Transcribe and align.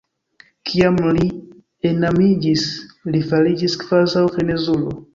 Kiam 0.69 0.97
li 1.17 1.27
enamiĝis, 1.91 2.67
li 3.13 3.25
fariĝis 3.31 3.81
kvazaŭ 3.87 4.29
frenezulo. 4.37 5.03